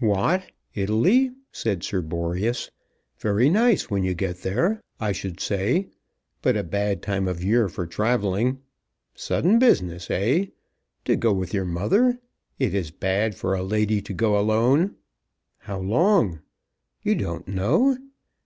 "What, 0.00 0.50
Italy?" 0.74 1.30
said 1.52 1.84
Sir 1.84 2.00
Boreas. 2.02 2.72
"Very 3.20 3.48
nice 3.48 3.88
when 3.88 4.02
you 4.02 4.14
get 4.14 4.38
there, 4.38 4.80
I 4.98 5.12
should 5.12 5.38
say, 5.38 5.90
but 6.42 6.56
a 6.56 6.64
bad 6.64 7.02
time 7.02 7.28
of 7.28 7.44
year 7.44 7.68
for 7.68 7.86
travelling. 7.86 8.58
Sudden 9.14 9.60
business, 9.60 10.10
eh? 10.10 10.46
To 11.04 11.14
go 11.14 11.32
with 11.32 11.54
your 11.54 11.66
mother! 11.66 12.18
It 12.58 12.74
is 12.74 12.90
bad 12.90 13.36
for 13.36 13.54
a 13.54 13.62
lady 13.62 14.02
to 14.02 14.12
go 14.12 14.36
alone. 14.36 14.96
How 15.58 15.78
long? 15.78 16.40
You 17.04 17.14
don't 17.14 17.46
know? 17.46 17.96